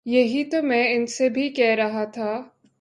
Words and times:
یہی 0.05 0.43
تو 0.43 0.61
میں 0.63 0.83
ان 0.95 1.05
سے 1.07 1.29
بھی 1.29 1.49
کہہ 1.49 1.75
رہا 1.75 2.03
تھا 2.05 2.31